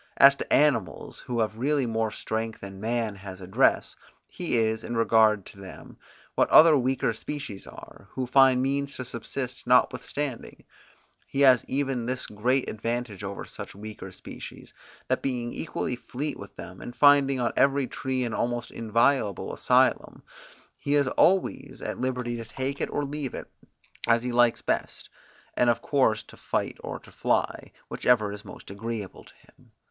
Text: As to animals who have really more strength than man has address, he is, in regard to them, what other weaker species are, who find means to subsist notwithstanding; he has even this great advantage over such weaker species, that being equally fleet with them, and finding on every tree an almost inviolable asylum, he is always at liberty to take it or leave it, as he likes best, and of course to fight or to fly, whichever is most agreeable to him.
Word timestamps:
As 0.17 0.33
to 0.37 0.51
animals 0.51 1.19
who 1.19 1.41
have 1.41 1.59
really 1.59 1.85
more 1.85 2.09
strength 2.09 2.59
than 2.61 2.81
man 2.81 3.17
has 3.17 3.39
address, 3.39 3.95
he 4.27 4.57
is, 4.57 4.83
in 4.83 4.97
regard 4.97 5.45
to 5.45 5.59
them, 5.61 5.97
what 6.33 6.49
other 6.49 6.75
weaker 6.75 7.13
species 7.13 7.67
are, 7.67 8.07
who 8.13 8.25
find 8.25 8.63
means 8.63 8.95
to 8.95 9.05
subsist 9.05 9.67
notwithstanding; 9.67 10.63
he 11.27 11.41
has 11.41 11.63
even 11.67 12.07
this 12.07 12.25
great 12.25 12.67
advantage 12.67 13.23
over 13.23 13.45
such 13.45 13.75
weaker 13.75 14.11
species, 14.11 14.73
that 15.07 15.21
being 15.21 15.53
equally 15.53 15.95
fleet 15.95 16.39
with 16.39 16.55
them, 16.55 16.81
and 16.81 16.95
finding 16.95 17.39
on 17.39 17.53
every 17.55 17.85
tree 17.85 18.23
an 18.23 18.33
almost 18.33 18.71
inviolable 18.71 19.53
asylum, 19.53 20.23
he 20.79 20.95
is 20.95 21.07
always 21.09 21.79
at 21.79 21.99
liberty 21.99 22.35
to 22.37 22.43
take 22.45 22.81
it 22.81 22.89
or 22.89 23.05
leave 23.05 23.35
it, 23.35 23.47
as 24.07 24.23
he 24.23 24.31
likes 24.31 24.63
best, 24.63 25.11
and 25.53 25.69
of 25.69 25.83
course 25.83 26.23
to 26.23 26.35
fight 26.35 26.79
or 26.83 26.97
to 26.97 27.11
fly, 27.11 27.71
whichever 27.87 28.31
is 28.31 28.43
most 28.43 28.71
agreeable 28.71 29.23
to 29.23 29.33
him. 29.35 29.71